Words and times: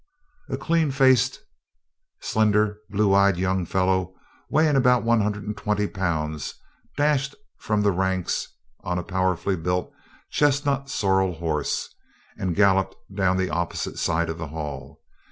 A 0.49 0.57
clean 0.57 0.89
faced, 0.89 1.41
slender, 2.21 2.79
blue 2.89 3.13
eyed 3.13 3.37
young 3.37 3.67
fellow, 3.67 4.15
weighing 4.49 4.75
about 4.75 5.03
one 5.03 5.21
hundred 5.21 5.43
and 5.43 5.55
twenty 5.55 5.85
pounds, 5.85 6.55
dashed 6.97 7.35
from 7.59 7.83
the 7.83 7.91
ranks 7.91 8.47
on 8.83 8.97
a 8.97 9.03
powerfully 9.03 9.57
built 9.57 9.93
chestnut 10.31 10.89
sorrel 10.89 11.33
horse, 11.35 11.87
and 12.35 12.55
galloped 12.55 12.95
down 13.15 13.37
the 13.37 13.51
opposite 13.51 13.99
side 13.99 14.27
of 14.31 14.39
the 14.39 14.47
hall. 14.47 15.03